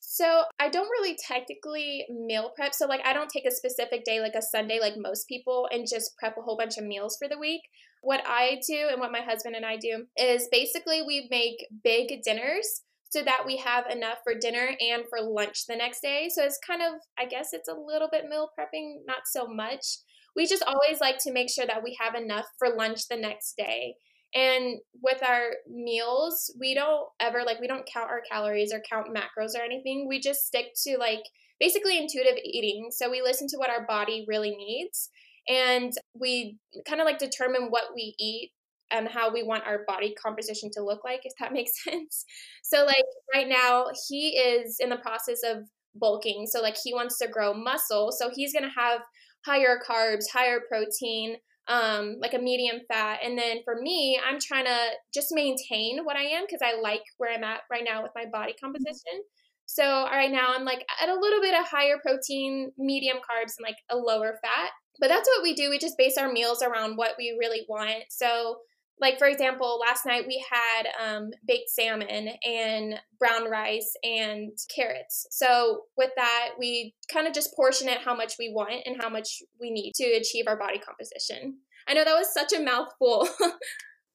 So 0.00 0.44
I 0.58 0.68
don't 0.70 0.88
really 0.88 1.16
technically 1.16 2.06
meal 2.10 2.50
prep. 2.56 2.74
So 2.74 2.86
like 2.86 3.02
I 3.04 3.12
don't 3.12 3.30
take 3.30 3.46
a 3.46 3.50
specific 3.50 4.04
day 4.04 4.20
like 4.20 4.34
a 4.34 4.42
Sunday 4.42 4.80
like 4.80 4.94
most 4.96 5.28
people 5.28 5.68
and 5.70 5.86
just 5.88 6.16
prep 6.18 6.36
a 6.38 6.42
whole 6.42 6.56
bunch 6.56 6.78
of 6.78 6.84
meals 6.84 7.16
for 7.18 7.28
the 7.28 7.38
week. 7.38 7.60
What 8.02 8.22
I 8.26 8.60
do 8.66 8.88
and 8.90 8.98
what 8.98 9.12
my 9.12 9.20
husband 9.20 9.54
and 9.54 9.64
I 9.64 9.76
do 9.76 10.06
is 10.16 10.48
basically 10.50 11.02
we 11.02 11.28
make 11.30 11.66
big 11.84 12.22
dinners 12.22 12.82
so 13.10 13.22
that 13.22 13.42
we 13.44 13.58
have 13.58 13.86
enough 13.90 14.18
for 14.24 14.34
dinner 14.34 14.70
and 14.80 15.04
for 15.10 15.20
lunch 15.20 15.66
the 15.66 15.76
next 15.76 16.00
day. 16.00 16.30
So 16.34 16.42
it's 16.44 16.58
kind 16.66 16.80
of 16.80 16.94
I 17.18 17.26
guess 17.26 17.52
it's 17.52 17.68
a 17.68 17.74
little 17.74 18.08
bit 18.10 18.24
meal 18.28 18.48
prepping, 18.58 19.00
not 19.06 19.22
so 19.26 19.46
much. 19.46 19.98
We 20.34 20.46
just 20.46 20.62
always 20.62 21.00
like 21.00 21.18
to 21.24 21.32
make 21.32 21.50
sure 21.50 21.66
that 21.66 21.82
we 21.82 21.98
have 22.00 22.14
enough 22.14 22.46
for 22.58 22.74
lunch 22.74 23.08
the 23.08 23.16
next 23.16 23.54
day. 23.56 23.96
And 24.34 24.78
with 25.02 25.22
our 25.24 25.50
meals, 25.68 26.54
we 26.58 26.74
don't 26.74 27.06
ever 27.18 27.42
like 27.44 27.60
we 27.60 27.66
don't 27.66 27.88
count 27.92 28.10
our 28.10 28.22
calories 28.30 28.72
or 28.72 28.80
count 28.88 29.08
macros 29.08 29.58
or 29.58 29.62
anything. 29.62 30.06
We 30.08 30.20
just 30.20 30.46
stick 30.46 30.66
to 30.86 30.98
like 30.98 31.24
basically 31.58 31.98
intuitive 31.98 32.38
eating. 32.44 32.88
So 32.90 33.10
we 33.10 33.22
listen 33.22 33.48
to 33.48 33.56
what 33.56 33.70
our 33.70 33.86
body 33.86 34.24
really 34.28 34.56
needs 34.56 35.10
and 35.48 35.92
we 36.14 36.58
kind 36.86 37.00
of 37.00 37.06
like 37.06 37.18
determine 37.18 37.68
what 37.70 37.94
we 37.94 38.14
eat 38.18 38.52
and 38.92 39.08
how 39.08 39.32
we 39.32 39.42
want 39.42 39.66
our 39.66 39.84
body 39.86 40.14
composition 40.14 40.70
to 40.74 40.82
look 40.82 41.04
like 41.04 41.20
if 41.24 41.32
that 41.40 41.52
makes 41.52 41.82
sense. 41.82 42.24
So 42.62 42.84
like 42.84 43.04
right 43.34 43.48
now 43.48 43.86
he 44.08 44.30
is 44.38 44.76
in 44.80 44.90
the 44.90 44.96
process 44.96 45.40
of 45.44 45.64
bulking. 45.94 46.46
So 46.46 46.60
like 46.60 46.76
he 46.82 46.94
wants 46.94 47.18
to 47.18 47.28
grow 47.28 47.52
muscle. 47.52 48.12
So 48.12 48.30
he's 48.34 48.52
going 48.52 48.64
to 48.64 48.80
have 48.80 49.00
higher 49.44 49.78
carbs, 49.88 50.24
higher 50.32 50.60
protein, 50.68 51.36
um, 51.70 52.16
like 52.20 52.34
a 52.34 52.38
medium 52.38 52.80
fat. 52.88 53.20
And 53.24 53.38
then 53.38 53.58
for 53.64 53.80
me, 53.80 54.20
I'm 54.28 54.40
trying 54.40 54.64
to 54.64 54.78
just 55.14 55.28
maintain 55.30 56.04
what 56.04 56.16
I 56.16 56.24
am 56.24 56.42
because 56.42 56.60
I 56.62 56.80
like 56.80 57.02
where 57.16 57.32
I'm 57.32 57.44
at 57.44 57.60
right 57.70 57.84
now 57.84 58.02
with 58.02 58.10
my 58.14 58.26
body 58.30 58.54
composition. 58.60 59.22
So 59.66 59.84
right 59.84 60.32
now 60.32 60.52
I'm 60.52 60.64
like 60.64 60.84
at 61.00 61.08
a 61.08 61.14
little 61.14 61.40
bit 61.40 61.54
of 61.54 61.64
higher 61.64 61.98
protein, 62.02 62.72
medium 62.76 63.18
carbs, 63.18 63.54
and 63.56 63.62
like 63.64 63.76
a 63.88 63.96
lower 63.96 64.36
fat. 64.42 64.70
But 64.98 65.08
that's 65.08 65.28
what 65.28 65.44
we 65.44 65.54
do. 65.54 65.70
We 65.70 65.78
just 65.78 65.96
base 65.96 66.18
our 66.18 66.30
meals 66.30 66.60
around 66.60 66.96
what 66.96 67.14
we 67.16 67.36
really 67.38 67.64
want. 67.68 68.02
So 68.10 68.56
like 69.00 69.18
for 69.18 69.26
example 69.26 69.80
last 69.80 70.04
night 70.04 70.24
we 70.26 70.44
had 70.50 70.86
um, 71.02 71.30
baked 71.46 71.70
salmon 71.70 72.30
and 72.46 72.94
brown 73.18 73.50
rice 73.50 73.92
and 74.04 74.52
carrots. 74.74 75.26
So 75.30 75.82
with 75.96 76.10
that 76.16 76.50
we 76.58 76.94
kind 77.12 77.26
of 77.26 77.32
just 77.32 77.54
portion 77.54 77.88
it 77.88 77.98
how 77.98 78.14
much 78.14 78.34
we 78.38 78.52
want 78.54 78.82
and 78.86 79.00
how 79.00 79.08
much 79.08 79.42
we 79.60 79.70
need 79.70 79.92
to 79.96 80.04
achieve 80.04 80.44
our 80.46 80.58
body 80.58 80.78
composition. 80.78 81.58
I 81.88 81.94
know 81.94 82.04
that 82.04 82.14
was 82.14 82.32
such 82.32 82.52
a 82.52 82.62
mouthful. 82.62 83.28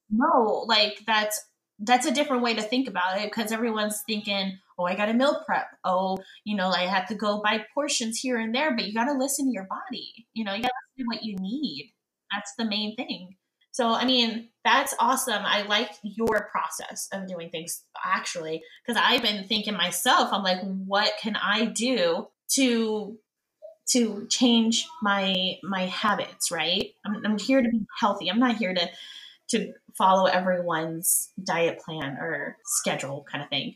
No 0.07 0.65
like 0.67 0.99
that's 1.07 1.43
that's 1.79 2.05
a 2.05 2.13
different 2.13 2.43
way 2.43 2.53
to 2.53 2.61
think 2.61 2.87
about 2.87 3.17
it 3.17 3.23
because 3.23 3.51
everyone's 3.51 4.03
thinking 4.05 4.59
oh 4.77 4.85
i 4.85 4.95
got 4.95 5.09
a 5.09 5.15
meal 5.15 5.41
prep. 5.47 5.65
Oh 5.83 6.19
you 6.43 6.55
know 6.55 6.69
i 6.69 6.81
have 6.81 7.07
to 7.07 7.15
go 7.15 7.41
buy 7.43 7.65
portions 7.73 8.19
here 8.19 8.37
and 8.37 8.53
there 8.53 8.75
but 8.75 8.85
you 8.85 8.93
got 8.93 9.05
to 9.05 9.17
listen 9.17 9.47
to 9.47 9.51
your 9.51 9.67
body. 9.67 10.27
You 10.35 10.45
know 10.45 10.53
you 10.53 10.61
got 10.61 10.67
to 10.67 10.93
listen 10.95 11.07
what 11.07 11.23
you 11.23 11.35
need. 11.39 11.91
That's 12.31 12.53
the 12.55 12.65
main 12.65 12.95
thing 12.95 13.35
so, 13.75 13.89
I 13.89 14.05
mean, 14.05 14.47
that's 14.63 14.95
awesome. 15.01 15.41
I 15.43 15.63
like 15.63 15.89
your 16.01 16.47
process 16.49 17.09
of 17.11 17.27
doing 17.27 17.49
things 17.49 17.83
actually, 18.05 18.63
because 18.81 19.01
I've 19.03 19.21
been 19.21 19.45
thinking 19.49 19.73
myself, 19.73 20.29
I'm 20.31 20.43
like, 20.43 20.61
what 20.61 21.11
can 21.21 21.35
I 21.35 21.65
do 21.65 22.29
to 22.51 23.17
to 23.87 24.27
change 24.29 24.87
my 25.01 25.57
my 25.61 25.87
habits 25.87 26.51
right? 26.51 26.93
I'm, 27.05 27.21
I'm 27.25 27.37
here 27.37 27.61
to 27.61 27.67
be 27.67 27.85
healthy. 27.99 28.29
I'm 28.29 28.39
not 28.39 28.55
here 28.55 28.73
to 28.73 28.89
to 29.49 29.73
follow 29.97 30.27
everyone's 30.27 31.31
diet 31.43 31.79
plan 31.79 32.15
or 32.21 32.55
schedule 32.63 33.25
kind 33.29 33.43
of 33.43 33.49
thing. 33.49 33.75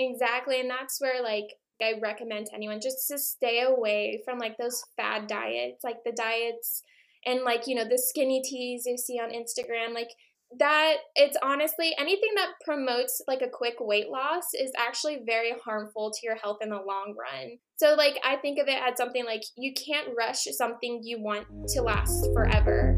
Exactly 0.00 0.58
and 0.58 0.68
that's 0.68 1.00
where 1.00 1.22
like 1.22 1.52
i 1.80 1.92
recommend 2.02 2.46
to 2.46 2.54
anyone 2.54 2.80
just 2.80 3.06
to 3.06 3.18
stay 3.18 3.62
away 3.62 4.22
from 4.24 4.38
like 4.38 4.56
those 4.56 4.82
fad 4.96 5.26
diets 5.26 5.84
like 5.84 6.02
the 6.04 6.12
diets 6.12 6.82
and 7.26 7.42
like 7.42 7.66
you 7.66 7.74
know 7.74 7.84
the 7.84 7.98
skinny 7.98 8.40
teas 8.42 8.84
you 8.86 8.96
see 8.96 9.18
on 9.18 9.30
instagram 9.30 9.92
like 9.92 10.10
that 10.58 10.96
it's 11.14 11.36
honestly 11.42 11.94
anything 11.98 12.30
that 12.36 12.52
promotes 12.64 13.20
like 13.26 13.42
a 13.42 13.48
quick 13.48 13.74
weight 13.80 14.08
loss 14.08 14.54
is 14.54 14.70
actually 14.78 15.18
very 15.26 15.52
harmful 15.64 16.12
to 16.12 16.20
your 16.22 16.36
health 16.36 16.58
in 16.62 16.70
the 16.70 16.76
long 16.76 17.14
run. 17.18 17.58
So 17.76 17.94
like 17.94 18.18
I 18.24 18.36
think 18.36 18.58
of 18.58 18.68
it 18.68 18.78
as 18.80 18.96
something 18.96 19.24
like 19.24 19.42
you 19.56 19.74
can't 19.74 20.08
rush 20.16 20.44
something 20.52 21.00
you 21.02 21.20
want 21.20 21.46
to 21.68 21.82
last 21.82 22.28
forever, 22.32 22.96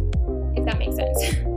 if 0.55 0.65
that 0.67 0.79
makes 0.79 0.97
sense. 0.97 1.37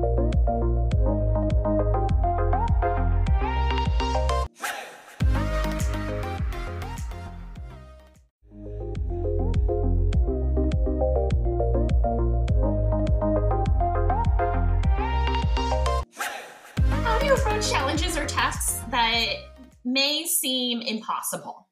that 19.11 19.35
may 19.83 20.25
seem 20.25 20.81
impossible? 20.81 21.67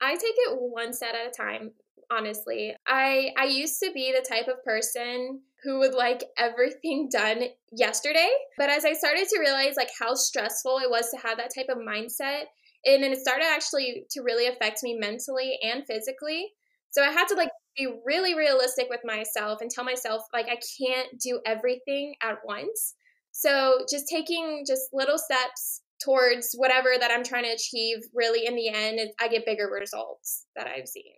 I 0.00 0.12
take 0.14 0.34
it 0.36 0.58
one 0.58 0.92
step 0.92 1.14
at 1.14 1.28
a 1.28 1.30
time, 1.30 1.72
honestly. 2.10 2.74
I 2.86 3.32
I 3.38 3.44
used 3.44 3.80
to 3.82 3.90
be 3.92 4.12
the 4.12 4.26
type 4.26 4.48
of 4.48 4.64
person 4.64 5.40
who 5.62 5.78
would 5.78 5.94
like 5.94 6.24
everything 6.38 7.08
done 7.12 7.44
yesterday, 7.72 8.28
but 8.58 8.70
as 8.70 8.84
I 8.84 8.92
started 8.92 9.28
to 9.28 9.40
realize 9.40 9.76
like 9.76 9.90
how 9.98 10.14
stressful 10.14 10.78
it 10.78 10.90
was 10.90 11.10
to 11.10 11.18
have 11.26 11.38
that 11.38 11.54
type 11.54 11.66
of 11.68 11.78
mindset, 11.78 12.44
and, 12.84 13.02
and 13.02 13.14
it 13.14 13.20
started 13.20 13.46
actually 13.46 14.06
to 14.10 14.22
really 14.22 14.46
affect 14.46 14.82
me 14.82 14.94
mentally 14.94 15.58
and 15.62 15.86
physically. 15.86 16.52
So 16.90 17.02
I 17.02 17.10
had 17.10 17.26
to 17.28 17.34
like 17.34 17.50
be 17.76 17.88
really 18.04 18.36
realistic 18.36 18.86
with 18.88 19.00
myself 19.04 19.60
and 19.60 19.70
tell 19.70 19.84
myself 19.84 20.22
like 20.32 20.46
I 20.46 20.58
can't 20.78 21.18
do 21.18 21.40
everything 21.44 22.14
at 22.22 22.38
once. 22.44 22.94
So 23.32 23.80
just 23.90 24.06
taking 24.06 24.64
just 24.64 24.82
little 24.92 25.18
steps 25.18 25.80
towards 26.02 26.54
whatever 26.56 26.90
that 26.98 27.10
I'm 27.10 27.24
trying 27.24 27.44
to 27.44 27.50
achieve, 27.50 27.98
really 28.14 28.46
in 28.46 28.54
the 28.54 28.68
end, 28.68 29.00
I 29.20 29.28
get 29.28 29.46
bigger 29.46 29.68
results 29.68 30.46
that 30.56 30.66
I've 30.66 30.88
seen. 30.88 31.12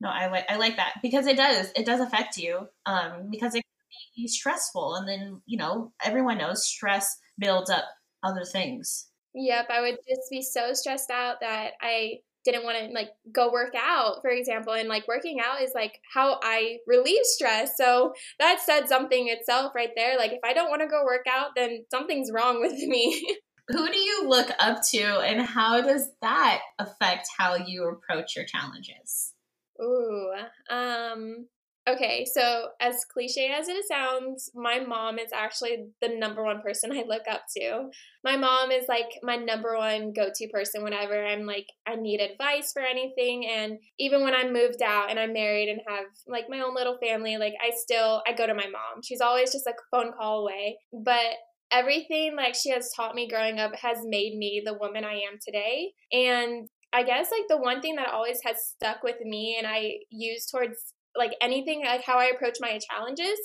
No, 0.00 0.08
I 0.08 0.28
like 0.28 0.44
I 0.48 0.56
like 0.56 0.76
that 0.76 0.94
because 1.02 1.26
it 1.26 1.36
does 1.36 1.72
it 1.74 1.86
does 1.86 2.00
affect 2.00 2.36
you 2.36 2.68
um, 2.84 3.28
because 3.30 3.54
it 3.54 3.62
can 3.62 4.22
be 4.22 4.28
stressful, 4.28 4.96
and 4.96 5.08
then 5.08 5.40
you 5.46 5.56
know 5.56 5.92
everyone 6.04 6.38
knows 6.38 6.66
stress 6.66 7.16
builds 7.38 7.70
up 7.70 7.84
other 8.22 8.44
things. 8.44 9.08
Yep, 9.34 9.68
I 9.70 9.80
would 9.80 9.96
just 10.08 10.30
be 10.30 10.42
so 10.42 10.74
stressed 10.74 11.10
out 11.10 11.40
that 11.40 11.72
I 11.80 12.18
didn't 12.46 12.64
want 12.64 12.78
to 12.78 12.94
like 12.94 13.10
go 13.32 13.50
work 13.50 13.74
out, 13.76 14.22
for 14.22 14.30
example. 14.30 14.72
And 14.72 14.88
like 14.88 15.06
working 15.08 15.38
out 15.44 15.60
is 15.60 15.72
like 15.74 16.00
how 16.14 16.38
I 16.42 16.78
relieve 16.86 17.24
stress. 17.24 17.72
So 17.76 18.14
that 18.38 18.60
said 18.64 18.88
something 18.88 19.28
itself 19.28 19.72
right 19.74 19.90
there. 19.96 20.16
Like 20.16 20.32
if 20.32 20.40
I 20.44 20.54
don't 20.54 20.70
want 20.70 20.80
to 20.82 20.88
go 20.88 21.04
work 21.04 21.26
out, 21.28 21.48
then 21.56 21.84
something's 21.90 22.30
wrong 22.32 22.60
with 22.60 22.72
me. 22.88 23.26
Who 23.68 23.88
do 23.88 23.98
you 23.98 24.28
look 24.28 24.50
up 24.58 24.82
to 24.90 25.20
and 25.20 25.40
how 25.40 25.80
does 25.80 26.10
that 26.22 26.60
affect 26.78 27.28
how 27.36 27.56
you 27.56 27.88
approach 27.88 28.36
your 28.36 28.44
challenges? 28.44 29.32
Ooh, 29.80 30.32
um, 30.70 31.46
Okay, 31.88 32.24
so 32.24 32.70
as 32.80 33.04
cliche 33.04 33.54
as 33.56 33.68
it 33.68 33.84
sounds, 33.86 34.50
my 34.56 34.80
mom 34.80 35.20
is 35.20 35.30
actually 35.32 35.86
the 36.02 36.08
number 36.08 36.42
one 36.42 36.60
person 36.60 36.90
I 36.90 37.04
look 37.06 37.22
up 37.30 37.42
to. 37.56 37.90
My 38.24 38.36
mom 38.36 38.72
is 38.72 38.86
like 38.88 39.06
my 39.22 39.36
number 39.36 39.76
one 39.76 40.12
go 40.12 40.28
to 40.34 40.48
person 40.48 40.82
whenever 40.82 41.24
I'm 41.24 41.46
like, 41.46 41.68
I 41.86 41.94
need 41.94 42.20
advice 42.20 42.72
for 42.72 42.82
anything. 42.82 43.46
And 43.46 43.78
even 44.00 44.24
when 44.24 44.34
I'm 44.34 44.52
moved 44.52 44.82
out 44.82 45.10
and 45.10 45.20
I'm 45.20 45.32
married 45.32 45.68
and 45.68 45.80
have 45.86 46.06
like 46.26 46.46
my 46.48 46.58
own 46.58 46.74
little 46.74 46.98
family, 47.00 47.36
like 47.36 47.54
I 47.64 47.70
still, 47.76 48.20
I 48.26 48.32
go 48.32 48.48
to 48.48 48.54
my 48.54 48.66
mom. 48.66 49.02
She's 49.04 49.20
always 49.20 49.52
just 49.52 49.68
a 49.68 49.74
phone 49.92 50.10
call 50.12 50.40
away. 50.40 50.78
But 50.92 51.36
everything 51.70 52.34
like 52.36 52.54
she 52.54 52.70
has 52.70 52.90
taught 52.94 53.14
me 53.14 53.28
growing 53.28 53.58
up 53.58 53.74
has 53.76 53.98
made 54.04 54.36
me 54.36 54.62
the 54.64 54.74
woman 54.74 55.04
I 55.04 55.14
am 55.14 55.38
today. 55.44 55.92
And 56.12 56.68
I 56.92 57.02
guess 57.02 57.30
like 57.30 57.48
the 57.48 57.56
one 57.56 57.80
thing 57.80 57.96
that 57.96 58.12
always 58.12 58.40
has 58.44 58.56
stuck 58.74 59.02
with 59.02 59.20
me 59.20 59.56
and 59.58 59.66
I 59.66 59.98
use 60.10 60.46
towards 60.46 60.94
like 61.16 61.32
anything 61.40 61.84
like 61.84 62.04
how 62.04 62.18
I 62.18 62.26
approach 62.26 62.58
my 62.60 62.78
challenges 62.90 63.38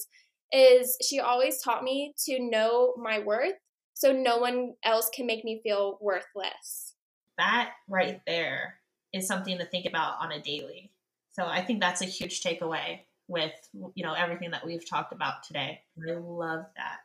is 0.51 0.97
she 1.01 1.19
always 1.19 1.61
taught 1.61 1.83
me 1.83 2.13
to 2.25 2.37
know 2.39 2.93
my 2.97 3.19
worth 3.19 3.55
so 3.93 4.11
no 4.11 4.37
one 4.37 4.73
else 4.83 5.09
can 5.13 5.25
make 5.25 5.43
me 5.45 5.61
feel 5.63 5.97
worthless. 6.01 6.95
That 7.37 7.71
right 7.87 8.21
there 8.27 8.75
is 9.13 9.27
something 9.27 9.57
to 9.57 9.65
think 9.65 9.85
about 9.85 10.15
on 10.19 10.31
a 10.31 10.41
daily. 10.41 10.91
So 11.33 11.45
I 11.45 11.61
think 11.61 11.79
that's 11.79 12.01
a 12.01 12.05
huge 12.05 12.41
takeaway 12.41 13.01
with 13.27 13.53
you 13.95 14.03
know 14.03 14.13
everything 14.13 14.51
that 14.51 14.65
we've 14.65 14.87
talked 14.87 15.13
about 15.13 15.43
today. 15.43 15.79
I 16.07 16.13
love 16.13 16.65
that. 16.75 16.99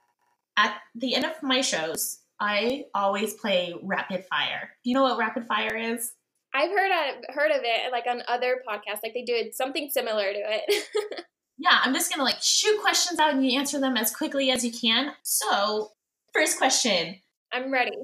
At 0.57 0.79
the 0.95 1.15
end 1.15 1.25
of 1.25 1.43
my 1.43 1.61
shows, 1.61 2.21
I 2.41 2.85
always 2.95 3.35
play 3.35 3.75
rapid 3.83 4.25
fire. 4.25 4.71
Do 4.83 4.91
you 4.91 4.95
know 4.95 5.03
what 5.03 5.19
rapid 5.19 5.47
fire 5.47 5.77
is? 5.77 6.13
I've 6.55 6.71
heard 6.71 6.91
of, 6.91 7.35
heard 7.35 7.51
of 7.51 7.61
it 7.63 7.93
like 7.93 8.05
on 8.09 8.23
other 8.29 8.63
podcasts. 8.67 9.01
Like 9.03 9.13
they 9.15 9.23
do 9.23 9.51
something 9.53 9.91
similar 9.91 10.33
to 10.33 10.39
it. 10.39 10.85
yeah, 11.59 11.81
I'm 11.85 11.93
just 11.93 12.11
gonna 12.11 12.25
like 12.25 12.41
shoot 12.41 12.81
questions 12.81 13.19
out 13.21 13.35
and 13.35 13.45
you 13.45 13.59
answer 13.59 13.79
them 13.81 13.97
as 13.97 14.15
quickly 14.15 14.51
as 14.51 14.65
you 14.65 14.73
can. 14.73 15.13
So, 15.23 15.93
first 16.33 16.59
question. 16.59 17.17
I'm 17.53 17.73
ready. 17.73 17.97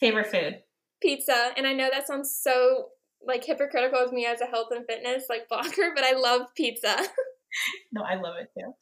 Favorite 0.00 0.30
food? 0.30 0.60
Pizza. 1.00 1.52
And 1.56 1.66
I 1.66 1.72
know 1.72 1.88
that 1.92 2.06
sounds 2.06 2.36
so 2.36 2.88
like 3.26 3.44
hypocritical 3.44 3.98
of 3.98 4.12
me 4.12 4.26
as 4.26 4.40
a 4.40 4.46
health 4.46 4.68
and 4.70 4.84
fitness 4.86 5.24
like 5.28 5.48
blogger, 5.52 5.94
but 5.94 6.04
I 6.04 6.12
love 6.12 6.42
pizza. 6.56 6.96
no, 7.92 8.02
I 8.02 8.16
love 8.16 8.34
it 8.40 8.50
too. 8.58 8.72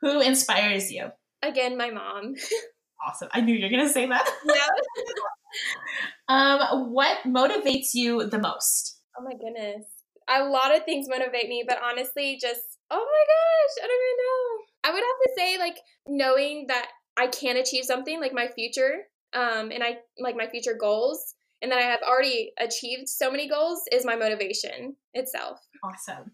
Who 0.00 0.20
inspires 0.20 0.90
you? 0.90 1.10
Again, 1.42 1.76
my 1.76 1.90
mom. 1.90 2.34
awesome. 3.06 3.28
I 3.32 3.40
knew 3.40 3.54
you 3.54 3.64
were 3.64 3.70
gonna 3.70 3.88
say 3.88 4.06
that. 4.06 4.30
Um, 6.28 6.92
what 6.92 7.18
motivates 7.26 7.88
you 7.92 8.24
the 8.28 8.38
most? 8.38 8.98
Oh 9.18 9.24
my 9.24 9.32
goodness. 9.32 9.84
A 10.28 10.44
lot 10.44 10.74
of 10.74 10.84
things 10.84 11.08
motivate 11.08 11.48
me, 11.48 11.64
but 11.66 11.78
honestly, 11.82 12.38
just 12.40 12.78
oh 12.90 12.96
my 12.96 13.02
gosh, 13.02 13.84
I 13.84 13.88
don't 13.88 13.96
even 14.06 14.18
know. 14.24 14.64
I 14.84 14.92
would 14.92 15.02
have 15.02 15.24
to 15.24 15.32
say 15.36 15.58
like 15.58 15.78
knowing 16.06 16.66
that 16.68 16.86
I 17.18 17.26
can 17.26 17.56
achieve 17.56 17.84
something 17.84 18.20
like 18.20 18.32
my 18.32 18.46
future, 18.46 19.06
um, 19.34 19.72
and 19.72 19.82
I 19.82 19.98
like 20.20 20.36
my 20.36 20.46
future 20.46 20.76
goals, 20.80 21.34
and 21.62 21.72
that 21.72 21.78
I 21.78 21.82
have 21.82 22.00
already 22.08 22.52
achieved 22.60 23.08
so 23.08 23.28
many 23.30 23.48
goals 23.48 23.82
is 23.90 24.04
my 24.04 24.14
motivation 24.14 24.94
itself. 25.14 25.58
Awesome. 25.82 26.30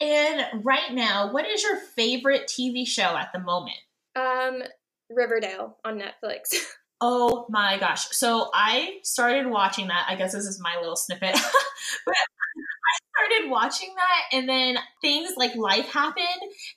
And 0.00 0.62
right 0.62 0.92
now, 0.92 1.32
what 1.32 1.48
is 1.48 1.62
your 1.62 1.80
favorite 1.96 2.48
TV 2.48 2.86
show 2.86 3.16
at 3.16 3.30
the 3.32 3.40
moment? 3.40 3.78
Um, 4.18 4.62
Riverdale 5.10 5.76
on 5.84 6.00
Netflix. 6.00 6.54
oh 7.00 7.46
my 7.48 7.78
gosh. 7.78 8.08
So 8.10 8.50
I 8.52 8.98
started 9.02 9.46
watching 9.46 9.88
that. 9.88 10.06
I 10.08 10.16
guess 10.16 10.32
this 10.32 10.44
is 10.44 10.60
my 10.60 10.76
little 10.80 10.96
snippet. 10.96 11.32
but 12.06 12.14
I 12.14 13.30
started 13.30 13.50
watching 13.50 13.94
that 13.96 14.36
and 14.36 14.48
then 14.48 14.78
things 15.02 15.32
like 15.36 15.54
life 15.56 15.88
happened 15.92 16.26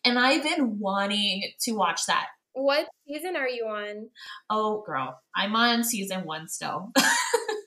and 0.06 0.18
I've 0.20 0.44
been 0.44 0.80
wanting 0.80 1.52
to 1.62 1.72
watch 1.74 2.06
that. 2.08 2.28
What 2.54 2.88
season 3.08 3.38
are 3.38 3.48
you 3.48 3.66
on? 3.66 4.10
Oh 4.50 4.84
girl, 4.86 5.20
I'm 5.36 5.56
on 5.56 5.84
season 5.84 6.26
1 6.26 6.50
still. 6.50 6.92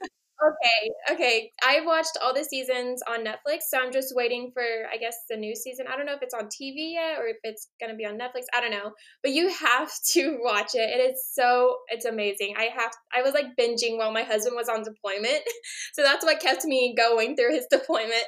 Okay, 0.45 1.15
okay. 1.15 1.53
I've 1.67 1.87
watched 1.87 2.19
all 2.23 2.35
the 2.35 2.45
seasons 2.45 3.03
on 3.09 3.25
Netflix, 3.25 3.63
so 3.69 3.79
I'm 3.79 3.93
just 3.93 4.15
waiting 4.15 4.51
for, 4.53 4.63
I 4.63 4.99
guess, 4.99 5.17
the 5.31 5.37
new 5.37 5.55
season. 5.57 5.87
I 5.91 5.97
don't 5.97 6.05
know 6.05 6.15
if 6.15 6.23
it's 6.23 6.35
on 6.35 6.47
TV 6.47 6.93
yet 6.93 7.19
or 7.19 7.27
if 7.27 7.37
it's 7.45 7.69
going 7.81 7.91
to 7.91 7.97
be 7.97 8.05
on 8.05 8.19
Netflix. 8.19 8.45
I 8.55 8.61
don't 8.61 8.71
know, 8.71 8.93
but 9.23 9.33
you 9.33 9.49
have 9.49 9.91
to 10.13 10.39
watch 10.41 10.75
it. 10.75 10.91
It 10.91 11.13
is 11.13 11.25
so, 11.33 11.77
it's 11.89 12.05
amazing. 12.05 12.55
I 12.59 12.65
have, 12.77 12.93
I 13.15 13.23
was 13.23 13.33
like 13.33 13.57
binging 13.59 13.97
while 13.97 14.13
my 14.13 14.23
husband 14.23 14.55
was 14.57 14.69
on 14.69 14.83
deployment, 14.83 15.43
so 15.95 16.03
that's 16.03 16.25
what 16.25 16.41
kept 16.41 16.65
me 16.65 16.95
going 16.97 17.37
through 17.37 17.55
his 17.55 17.67
deployment. 17.71 18.25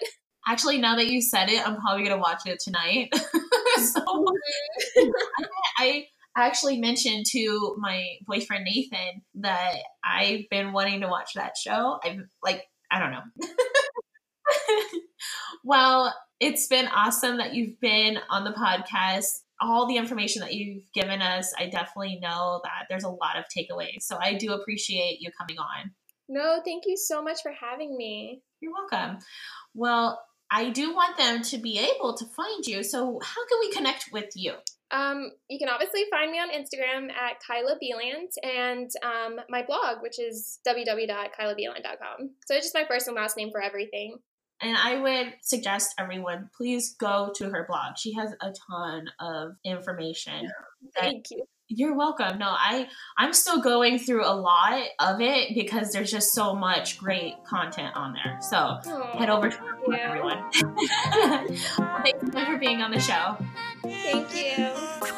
Actually, 0.49 0.79
now 0.79 0.95
that 0.95 1.09
you 1.09 1.21
said 1.21 1.49
it, 1.49 1.67
I'm 1.67 1.77
probably 1.81 2.05
gonna 2.05 2.21
watch 2.21 2.43
it 2.47 2.61
tonight. 2.61 3.09
so 3.13 4.01
mm-hmm. 4.01 5.11
I 5.79 6.07
I 6.37 6.47
actually 6.47 6.79
mentioned 6.79 7.25
to 7.31 7.77
my 7.79 8.05
boyfriend 8.27 8.65
Nathan 8.65 9.23
that 9.37 9.77
I've 10.05 10.45
been 10.51 10.75
wanting 10.75 11.01
to 11.01 11.09
watch 11.09 11.33
that 11.35 11.57
show. 11.57 11.99
I'm 12.05 12.29
like, 12.43 12.63
I 12.91 12.99
don't 12.99 13.11
know. 13.11 13.49
well, 15.65 16.15
it's 16.39 16.67
been 16.67 16.89
awesome 16.89 17.39
that 17.39 17.55
you've 17.55 17.81
been 17.81 18.19
on 18.29 18.45
the 18.45 18.53
podcast. 18.53 19.41
All 19.63 19.89
the 19.89 19.97
information 19.97 20.41
that 20.43 20.53
you've 20.53 20.83
given 20.93 21.23
us, 21.23 21.55
I 21.59 21.71
definitely 21.71 22.19
know 22.21 22.61
that 22.65 22.85
there's 22.91 23.05
a 23.05 23.09
lot 23.09 23.39
of 23.39 23.45
takeaways. 23.47 24.03
So 24.03 24.19
I 24.21 24.35
do 24.35 24.53
appreciate 24.53 25.21
you 25.21 25.31
coming 25.41 25.59
on. 25.59 25.93
No, 26.29 26.61
thank 26.63 26.85
you 26.87 26.99
so 26.99 27.23
much 27.23 27.41
for 27.43 27.53
having 27.53 27.97
me. 27.97 28.43
You're 28.61 28.73
welcome. 28.73 29.21
Well, 29.75 30.23
I 30.51 30.69
do 30.69 30.95
want 30.95 31.17
them 31.17 31.43
to 31.45 31.59
be 31.59 31.79
able 31.79 32.15
to 32.19 32.27
find 32.27 32.67
you. 32.67 32.83
So, 32.83 33.19
how 33.23 33.47
can 33.49 33.59
we 33.61 33.73
connect 33.73 34.11
with 34.13 34.31
you? 34.35 34.55
Um, 34.91 35.33
you 35.49 35.59
can 35.59 35.69
obviously 35.69 36.05
find 36.11 36.31
me 36.31 36.39
on 36.39 36.51
Instagram 36.51 37.11
at 37.11 37.41
Kyla 37.47 37.77
Beeland 37.83 38.29
and 38.43 38.91
um, 39.03 39.41
my 39.49 39.65
blog, 39.65 40.03
which 40.03 40.19
is 40.19 40.61
www.kylabeeland.com. 40.67 42.31
So 42.47 42.55
it's 42.55 42.67
just 42.67 42.75
my 42.75 42.85
first 42.89 43.09
and 43.09 43.17
last 43.17 43.37
name 43.37 43.51
for 43.51 43.61
everything. 43.61 44.19
And 44.63 44.77
I 44.77 45.01
would 45.01 45.35
suggest 45.43 45.95
everyone 45.99 46.49
please 46.57 46.95
go 46.99 47.33
to 47.37 47.51
her 47.51 47.67
blog. 47.69 47.99
She 47.99 48.15
has 48.15 48.33
a 48.41 48.55
ton 48.71 49.07
of 49.21 49.53
information. 49.65 50.51
Thank 50.99 51.27
you. 51.31 51.45
You're 51.69 51.97
welcome. 51.97 52.39
No, 52.39 52.47
I 52.49 52.87
I'm 53.19 53.33
still 53.33 53.61
going 53.61 53.99
through 53.99 54.25
a 54.25 54.31
lot 54.35 54.85
of 55.01 55.21
it 55.21 55.55
because 55.55 55.91
there's 55.91 56.13
just 56.13 56.33
so 56.33 56.55
much 56.55 56.99
great 56.99 57.43
content 57.45 57.97
on 57.97 58.13
there. 58.13 58.39
So 58.41 58.57
Aww, 58.57 59.11
head 59.17 59.31
over 59.31 59.51
to 59.51 59.59
blog, 59.85 59.99
everyone. 59.99 60.45
thanks 60.53 61.73
so 61.73 62.33
much 62.33 62.47
for 62.47 62.59
being 62.59 62.83
on 62.83 62.93
the 62.93 63.01
show. 63.01 63.37
Thank 63.83 64.59
you. 64.59 65.17